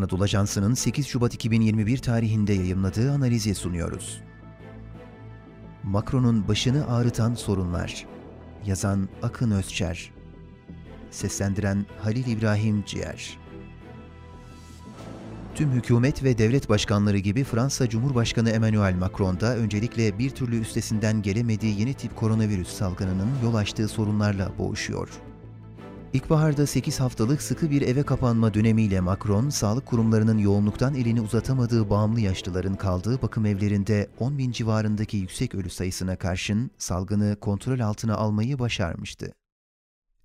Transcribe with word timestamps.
Anadolu 0.00 0.22
Ajansı'nın 0.22 0.74
8 0.74 1.06
Şubat 1.06 1.34
2021 1.34 1.98
tarihinde 1.98 2.52
yayımladığı 2.52 3.12
analizi 3.12 3.54
sunuyoruz. 3.54 4.20
Macron'un 5.82 6.48
başını 6.48 6.94
ağrıtan 6.94 7.34
sorunlar. 7.34 8.06
Yazan 8.66 9.08
Akın 9.22 9.50
Özçer. 9.50 10.12
Seslendiren 11.10 11.86
Halil 12.02 12.26
İbrahim 12.26 12.84
Ciğer. 12.86 13.38
Tüm 15.54 15.70
hükümet 15.70 16.24
ve 16.24 16.38
devlet 16.38 16.68
başkanları 16.68 17.18
gibi 17.18 17.44
Fransa 17.44 17.88
Cumhurbaşkanı 17.88 18.50
Emmanuel 18.50 18.94
Macron 18.94 19.40
da 19.40 19.56
öncelikle 19.56 20.18
bir 20.18 20.30
türlü 20.30 20.60
üstesinden 20.60 21.22
gelemediği 21.22 21.80
yeni 21.80 21.94
tip 21.94 22.16
koronavirüs 22.16 22.68
salgınının 22.68 23.30
yol 23.42 23.54
açtığı 23.54 23.88
sorunlarla 23.88 24.52
boğuşuyor. 24.58 25.29
İlkbaharda 26.12 26.66
8 26.66 27.00
haftalık 27.00 27.42
sıkı 27.42 27.70
bir 27.70 27.82
eve 27.82 28.02
kapanma 28.02 28.54
dönemiyle 28.54 29.00
Macron, 29.00 29.48
sağlık 29.48 29.86
kurumlarının 29.86 30.38
yoğunluktan 30.38 30.94
elini 30.94 31.20
uzatamadığı 31.20 31.90
bağımlı 31.90 32.20
yaşlıların 32.20 32.76
kaldığı 32.76 33.22
bakım 33.22 33.46
evlerinde 33.46 34.10
10 34.18 34.38
bin 34.38 34.52
civarındaki 34.52 35.16
yüksek 35.16 35.54
ölü 35.54 35.70
sayısına 35.70 36.16
karşın 36.16 36.70
salgını 36.78 37.36
kontrol 37.40 37.80
altına 37.80 38.16
almayı 38.16 38.58
başarmıştı. 38.58 39.32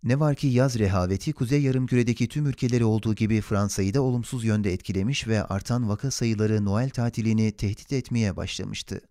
Ne 0.04 0.20
var 0.20 0.36
ki 0.36 0.48
yaz 0.48 0.80
rehaveti 0.80 1.34
Kuzey 1.34 1.62
Yarımküre'deki 1.62 2.28
tüm 2.28 2.46
ülkeleri 2.46 2.86
olduğu 2.86 3.16
gibi 3.16 3.42
Fransa'yı 3.42 3.94
da 3.94 4.02
olumsuz 4.02 4.44
yönde 4.44 4.74
etkilemiş 4.74 5.28
ve 5.28 5.44
artan 5.44 5.90
vaka 5.90 6.12
sayıları 6.12 6.66
Noel 6.66 6.90
tatilini 6.90 7.52
tehdit 7.52 7.94
etmeye 7.94 8.36
başlamıştı. 8.36 9.02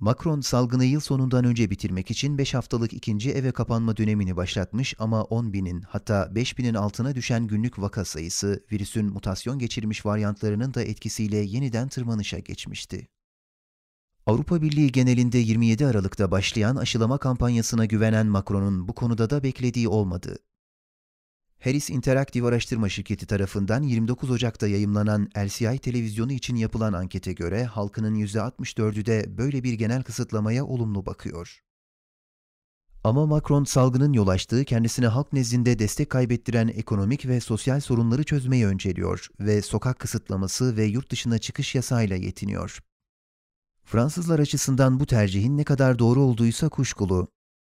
Macron 0.00 0.40
salgını 0.40 0.84
yıl 0.84 1.00
sonundan 1.00 1.44
önce 1.44 1.70
bitirmek 1.70 2.10
için 2.10 2.38
5 2.38 2.54
haftalık 2.54 2.92
ikinci 2.92 3.30
eve 3.30 3.52
kapanma 3.52 3.96
dönemini 3.96 4.36
başlatmış 4.36 4.94
ama 4.98 5.22
10 5.22 5.52
binin 5.52 5.80
hatta 5.80 6.34
5 6.34 6.58
binin 6.58 6.74
altına 6.74 7.14
düşen 7.14 7.46
günlük 7.46 7.78
vaka 7.78 8.04
sayısı 8.04 8.64
virüsün 8.72 9.06
mutasyon 9.06 9.58
geçirmiş 9.58 10.06
varyantlarının 10.06 10.74
da 10.74 10.82
etkisiyle 10.82 11.36
yeniden 11.36 11.88
tırmanışa 11.88 12.38
geçmişti. 12.38 13.08
Avrupa 14.26 14.62
Birliği 14.62 14.92
genelinde 14.92 15.38
27 15.38 15.86
Aralık'ta 15.86 16.30
başlayan 16.30 16.76
aşılama 16.76 17.18
kampanyasına 17.18 17.84
güvenen 17.84 18.26
Macron'un 18.26 18.88
bu 18.88 18.92
konuda 18.94 19.30
da 19.30 19.42
beklediği 19.42 19.88
olmadı. 19.88 20.38
Harris 21.64 21.90
Interactive 21.90 22.46
Araştırma 22.46 22.88
Şirketi 22.88 23.26
tarafından 23.26 23.82
29 23.82 24.30
Ocak'ta 24.30 24.68
yayımlanan 24.68 25.28
LCI 25.38 25.78
televizyonu 25.78 26.32
için 26.32 26.56
yapılan 26.56 26.92
ankete 26.92 27.32
göre 27.32 27.64
halkının 27.64 28.14
%64'ü 28.14 29.06
de 29.06 29.38
böyle 29.38 29.64
bir 29.64 29.72
genel 29.72 30.02
kısıtlamaya 30.02 30.64
olumlu 30.64 31.06
bakıyor. 31.06 31.60
Ama 33.04 33.26
Macron 33.26 33.64
salgının 33.64 34.12
yol 34.12 34.28
açtığı 34.28 34.64
kendisine 34.64 35.06
halk 35.06 35.32
nezdinde 35.32 35.78
destek 35.78 36.10
kaybettiren 36.10 36.68
ekonomik 36.68 37.26
ve 37.26 37.40
sosyal 37.40 37.80
sorunları 37.80 38.24
çözmeyi 38.24 38.66
önceliyor 38.66 39.28
ve 39.40 39.62
sokak 39.62 39.98
kısıtlaması 39.98 40.76
ve 40.76 40.84
yurt 40.84 41.10
dışına 41.10 41.38
çıkış 41.38 41.74
yasayla 41.74 42.16
yetiniyor. 42.16 42.78
Fransızlar 43.84 44.38
açısından 44.38 45.00
bu 45.00 45.06
tercihin 45.06 45.58
ne 45.58 45.64
kadar 45.64 45.98
doğru 45.98 46.22
olduğuysa 46.22 46.68
kuşkulu. 46.68 47.28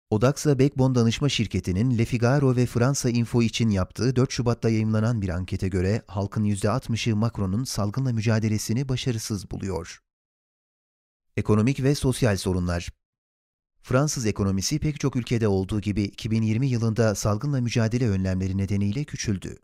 Odaxa 0.10 0.60
Backbone 0.60 0.96
danışma 0.96 1.30
şirketinin 1.30 1.98
Le 1.98 2.06
Figaro 2.06 2.56
ve 2.56 2.66
Fransa 2.66 3.10
Info 3.10 3.42
için 3.42 3.70
yaptığı 3.70 4.16
4 4.16 4.32
Şubat'ta 4.32 4.70
yayımlanan 4.70 5.22
bir 5.22 5.30
ankete 5.30 5.68
göre 5.68 6.02
halkın 6.08 6.44
%60'ı 6.44 7.16
Macron'un 7.16 7.64
salgınla 7.64 8.14
mücadelesini 8.14 8.90
başarısız 8.90 9.52
buluyor. 9.52 10.00
Ekonomik 11.38 11.84
ve 11.84 11.96
sosyal 11.96 12.38
sorunlar 12.38 12.90
Fransız 13.82 14.26
ekonomisi 14.26 14.80
pek 14.80 15.00
çok 15.00 15.16
ülkede 15.16 15.48
olduğu 15.48 15.82
gibi 15.82 16.04
2020 16.04 16.68
yılında 16.68 17.16
salgınla 17.16 17.62
mücadele 17.62 18.10
önlemleri 18.10 18.58
nedeniyle 18.58 19.04
küçüldü. 19.04 19.58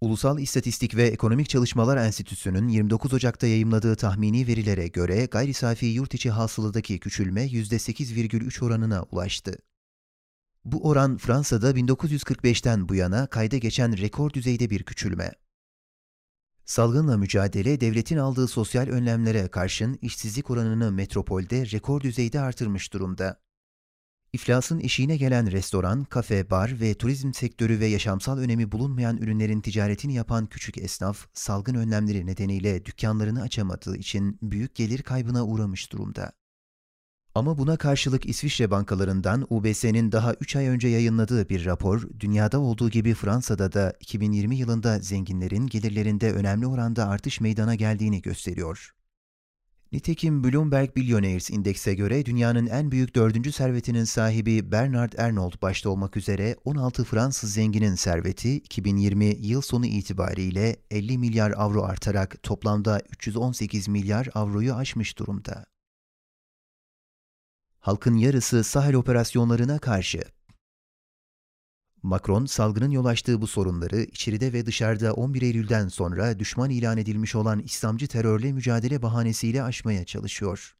Ulusal 0.00 0.38
İstatistik 0.38 0.96
ve 0.96 1.02
Ekonomik 1.02 1.48
Çalışmalar 1.48 1.96
Enstitüsü'nün 1.96 2.68
29 2.68 3.14
Ocak'ta 3.14 3.46
yayımladığı 3.46 3.96
tahmini 3.96 4.46
verilere 4.46 4.88
göre 4.88 5.26
gayri 5.26 5.54
safi 5.54 5.86
yurt 5.86 6.14
içi 6.14 6.30
hasıladaki 6.30 6.98
küçülme 6.98 7.46
%8,3 7.46 8.64
oranına 8.64 9.02
ulaştı. 9.02 9.58
Bu 10.64 10.88
oran 10.88 11.16
Fransa'da 11.16 11.70
1945'ten 11.70 12.88
bu 12.88 12.94
yana 12.94 13.26
kayda 13.26 13.56
geçen 13.56 13.98
rekor 13.98 14.32
düzeyde 14.32 14.70
bir 14.70 14.82
küçülme. 14.82 15.32
Salgınla 16.64 17.16
mücadele 17.16 17.80
devletin 17.80 18.16
aldığı 18.16 18.48
sosyal 18.48 18.86
önlemlere 18.86 19.48
karşın 19.48 19.98
işsizlik 20.02 20.50
oranını 20.50 20.92
metropolde 20.92 21.70
rekor 21.70 22.00
düzeyde 22.00 22.40
artırmış 22.40 22.92
durumda. 22.92 23.45
İflasın 24.36 24.80
eşiğine 24.80 25.16
gelen 25.16 25.50
restoran, 25.50 26.04
kafe, 26.04 26.50
bar 26.50 26.80
ve 26.80 26.94
turizm 26.94 27.32
sektörü 27.32 27.80
ve 27.80 27.86
yaşamsal 27.86 28.38
önemi 28.38 28.72
bulunmayan 28.72 29.16
ürünlerin 29.16 29.60
ticaretini 29.60 30.14
yapan 30.14 30.46
küçük 30.46 30.78
esnaf, 30.78 31.26
salgın 31.32 31.74
önlemleri 31.74 32.26
nedeniyle 32.26 32.84
dükkanlarını 32.84 33.42
açamadığı 33.42 33.96
için 33.96 34.38
büyük 34.42 34.74
gelir 34.74 35.02
kaybına 35.02 35.46
uğramış 35.46 35.92
durumda. 35.92 36.32
Ama 37.34 37.58
buna 37.58 37.76
karşılık 37.76 38.26
İsviçre 38.26 38.70
bankalarından 38.70 39.46
UBS'nin 39.50 40.12
daha 40.12 40.34
3 40.34 40.56
ay 40.56 40.66
önce 40.66 40.88
yayınladığı 40.88 41.48
bir 41.48 41.64
rapor, 41.64 42.08
dünyada 42.20 42.60
olduğu 42.60 42.90
gibi 42.90 43.14
Fransa'da 43.14 43.72
da 43.72 43.94
2020 44.00 44.56
yılında 44.56 44.98
zenginlerin 44.98 45.66
gelirlerinde 45.66 46.32
önemli 46.32 46.66
oranda 46.66 47.08
artış 47.08 47.40
meydana 47.40 47.74
geldiğini 47.74 48.22
gösteriyor. 48.22 48.92
Nitekim 49.96 50.44
Bloomberg 50.44 50.96
Billionaires 50.96 51.50
indekse 51.50 51.94
göre 51.94 52.26
dünyanın 52.26 52.66
en 52.66 52.90
büyük 52.90 53.14
dördüncü 53.14 53.52
servetinin 53.52 54.04
sahibi 54.04 54.72
Bernard 54.72 55.12
Arnault 55.12 55.62
başta 55.62 55.90
olmak 55.90 56.16
üzere 56.16 56.56
16 56.64 57.04
Fransız 57.04 57.54
zenginin 57.54 57.94
serveti 57.94 58.56
2020 58.56 59.24
yıl 59.24 59.60
sonu 59.60 59.86
itibariyle 59.86 60.76
50 60.90 61.18
milyar 61.18 61.52
avro 61.56 61.82
artarak 61.82 62.42
toplamda 62.42 63.00
318 63.10 63.88
milyar 63.88 64.28
avroyu 64.34 64.74
aşmış 64.74 65.18
durumda. 65.18 65.64
Halkın 67.80 68.14
yarısı 68.14 68.64
Sahel 68.64 68.94
operasyonlarına 68.94 69.78
karşı. 69.78 70.20
Macron, 72.06 72.46
salgının 72.46 72.90
yol 72.90 73.04
açtığı 73.04 73.40
bu 73.40 73.46
sorunları 73.46 74.02
içeride 74.02 74.52
ve 74.52 74.66
dışarıda 74.66 75.14
11 75.14 75.42
Eylül'den 75.42 75.88
sonra 75.88 76.38
düşman 76.38 76.70
ilan 76.70 76.98
edilmiş 76.98 77.34
olan 77.34 77.58
İslamcı 77.60 78.08
terörle 78.08 78.52
mücadele 78.52 79.02
bahanesiyle 79.02 79.62
aşmaya 79.62 80.04
çalışıyor. 80.04 80.76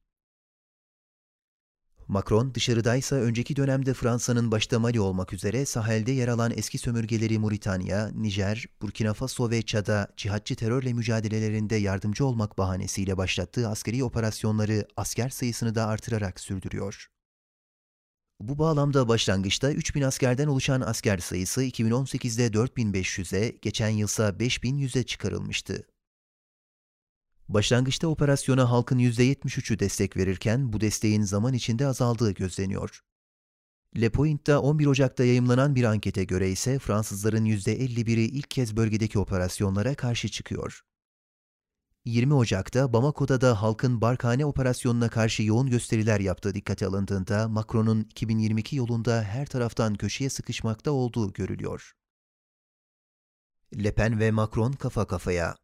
Macron, 2.09 2.55
dışarıdaysa 2.55 3.17
önceki 3.17 3.57
dönemde 3.57 3.95
Fransa'nın 3.95 4.51
başta 4.51 4.79
Mali 4.79 5.01
olmak 5.01 5.33
üzere 5.33 5.67
sahilde 5.67 6.13
yer 6.13 6.29
alan 6.29 6.53
eski 6.57 6.79
sömürgeleri 6.79 7.39
Moritanya, 7.39 8.11
Nijer, 8.15 8.67
Burkina 8.83 9.15
Faso 9.15 9.51
ve 9.51 9.63
Çad'a 9.63 10.09
cihatçı 10.17 10.57
terörle 10.57 10.93
mücadelelerinde 10.93 11.77
yardımcı 11.77 12.27
olmak 12.27 12.59
bahanesiyle 12.59 13.17
başlattığı 13.17 13.69
askeri 13.69 14.05
operasyonları 14.05 14.87
asker 14.97 15.29
sayısını 15.29 15.75
da 15.75 15.87
artırarak 15.87 16.41
sürdürüyor. 16.41 17.16
Bu 18.41 18.59
bağlamda 18.59 19.09
başlangıçta 19.09 19.73
3000 19.73 20.03
askerden 20.03 20.47
oluşan 20.47 20.81
asker 20.81 21.19
sayısı 21.19 21.65
2018'de 21.65 22.47
4500'e, 22.47 23.59
geçen 23.63 23.89
yılsa 23.89 24.29
5100'e 24.29 25.03
çıkarılmıştı. 25.03 25.87
Başlangıçta 27.49 28.09
operasyona 28.09 28.71
halkın 28.71 28.99
%73'ü 28.99 29.79
destek 29.79 30.17
verirken 30.17 30.73
bu 30.73 30.81
desteğin 30.81 31.23
zaman 31.23 31.55
içinde 31.55 31.87
azaldığı 31.87 32.31
gözleniyor. 32.31 33.01
Le 34.01 34.11
Point'ta 34.11 34.61
11 34.61 34.87
Ocak'ta 34.87 35.25
yayımlanan 35.25 35.75
bir 35.75 35.85
ankete 35.85 36.25
göre 36.25 36.51
ise 36.51 36.79
Fransızların 36.79 37.45
%51'i 37.45 38.25
ilk 38.25 38.51
kez 38.51 38.77
bölgedeki 38.77 39.19
operasyonlara 39.19 39.95
karşı 39.95 40.29
çıkıyor. 40.29 40.83
20 42.06 42.34
Ocak'ta 42.34 42.93
Bamako'da 42.93 43.41
da 43.41 43.62
halkın 43.62 44.00
Barkhane 44.00 44.47
operasyonuna 44.47 45.09
karşı 45.09 45.43
yoğun 45.43 45.71
gösteriler 45.71 46.21
yaptığı 46.21 46.55
dikkate 46.55 46.87
alındığında 46.87 47.49
Macron'un 47.49 48.00
2022 48.00 48.77
yolunda 48.77 49.22
her 49.22 49.47
taraftan 49.47 49.94
köşeye 49.94 50.31
sıkışmakta 50.31 50.91
olduğu 50.91 51.33
görülüyor. 51.33 51.93
Le 53.84 53.95
Pen 53.95 54.21
ve 54.21 54.31
Macron 54.31 54.72
kafa 54.72 55.07
kafaya. 55.07 55.57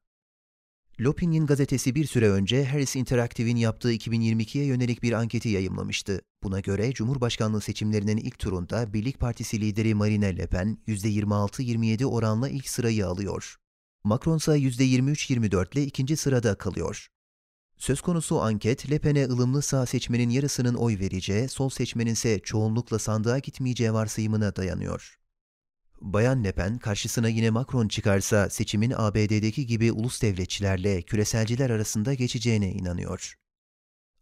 L'Opinion 1.01 1.47
gazetesi 1.47 1.95
bir 1.95 2.05
süre 2.05 2.31
önce 2.31 2.65
Harris 2.65 2.97
Interactive'in 2.97 3.57
yaptığı 3.57 3.93
2022'ye 3.93 4.65
yönelik 4.65 5.03
bir 5.03 5.13
anketi 5.13 5.49
yayımlamıştı. 5.49 6.21
Buna 6.43 6.61
göre 6.61 6.93
Cumhurbaşkanlığı 6.93 7.61
seçimlerinin 7.61 8.17
ilk 8.17 8.39
turunda 8.39 8.93
Birlik 8.93 9.21
Partisi 9.21 9.61
lideri 9.61 9.95
Marine 9.95 10.37
Le 10.37 10.47
Pen 10.47 10.79
%26-27 10.87 12.05
oranla 12.05 12.49
ilk 12.49 12.69
sırayı 12.69 13.07
alıyor. 13.07 13.62
Macron 14.05 14.37
ise 14.37 14.53
%23-24 14.53 15.75
ile 15.75 15.83
ikinci 15.85 16.17
sırada 16.17 16.55
kalıyor. 16.55 17.09
Söz 17.79 18.01
konusu 18.01 18.41
anket, 18.41 18.91
Le 18.91 18.99
Pen'e 18.99 19.25
ılımlı 19.25 19.63
sağ 19.63 19.87
seçmenin 19.87 20.31
yarısının 20.31 20.75
oy 20.75 20.99
vereceği, 20.99 21.49
sol 21.49 21.69
seçmenin 21.69 22.13
ise 22.13 22.41
çoğunlukla 22.41 22.99
sandığa 22.99 23.39
gitmeyeceği 23.39 23.93
varsayımına 23.93 24.57
dayanıyor. 24.57 25.19
Bayan 26.01 26.45
Le 26.45 26.53
Pen, 26.53 26.79
karşısına 26.79 27.29
yine 27.29 27.51
Macron 27.51 27.89
çıkarsa 27.89 28.51
seçimin 28.51 28.93
ABD'deki 28.97 29.67
gibi 29.67 29.93
ulus 29.93 30.23
devletçilerle 30.23 31.03
küreselciler 31.03 31.71
arasında 31.71 32.15
geçeceğine 32.15 32.73
inanıyor. 32.73 33.35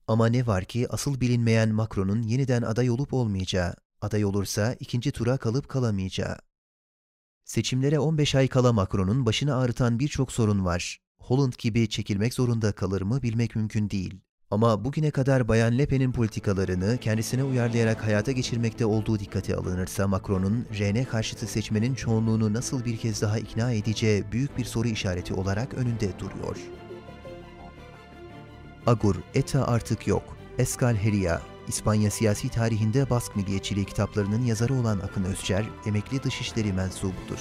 Ama 0.06 0.26
ne 0.26 0.47
var 0.47 0.65
ki 0.65 0.87
asıl 0.91 1.21
bilinmeyen 1.21 1.69
Macron'un 1.69 2.23
yeniden 2.23 2.62
aday 2.62 2.91
olup 2.91 3.15
olmayacağı, 3.15 3.75
aday 4.00 4.25
olursa 4.25 4.76
ikinci 4.81 5.12
tura 5.12 5.37
kalıp 5.37 5.69
kalamayacağı. 5.69 6.50
Seçimlere 7.45 7.99
15 7.99 8.35
ay 8.35 8.49
kala 8.49 8.73
Macron'un 8.73 9.27
başını 9.27 9.57
ağrıtan 9.57 9.99
birçok 9.99 10.33
sorun 10.33 10.65
var. 10.65 10.99
Holland 11.19 11.53
gibi 11.59 11.89
çekilmek 11.89 12.35
zorunda 12.35 12.73
kalır 12.73 13.03
mı 13.03 13.23
bilmek 13.23 13.57
mümkün 13.57 13.91
değil. 13.91 14.21
Ama 14.51 14.85
bugüne 14.85 15.11
kadar 15.11 15.49
Bayan 15.49 15.79
Le 15.79 15.87
Pen'in 15.87 16.13
politikalarını 16.13 16.99
kendisine 16.99 17.45
uyarlayarak 17.45 18.05
hayata 18.05 18.33
geçirmekte 18.33 18.87
olduğu 18.87 19.19
dikkate 19.19 19.57
alınırsa 19.57 20.09
Macron'un 20.09 20.67
RN 20.79 21.05
karşıtı 21.05 21.47
seçmenin 21.47 21.95
çoğunluğunu 21.95 22.53
nasıl 22.53 22.85
bir 22.85 22.97
kez 22.97 23.23
daha 23.23 23.39
ikna 23.39 23.73
edeceği 23.73 24.25
büyük 24.33 24.59
bir 24.59 24.65
soru 24.65 24.89
işareti 24.89 25.35
olarak 25.35 25.75
önünde 25.75 26.19
duruyor. 26.19 26.57
Agur, 28.87 29.17
ETA 29.35 29.67
artık 29.67 30.07
yok. 30.07 30.37
Escal 30.59 30.95
Heria, 30.97 31.41
İspanya 31.71 32.11
siyasi 32.11 32.49
tarihinde 32.49 33.11
Bask 33.11 33.37
milliyetçiliği 33.37 33.87
kitaplarının 33.87 34.45
yazarı 34.45 34.75
olan 34.75 34.99
Akın 34.99 35.25
Özçer, 35.25 35.65
emekli 35.87 36.23
dışişleri 36.23 36.73
mensubudur. 36.73 37.39